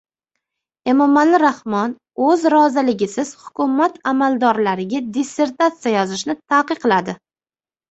[0.93, 1.93] Emomali Rahmon
[2.29, 7.19] o‘z roziligisiz hukumat amaldorlariga dissertasiya yozishni taqiqladi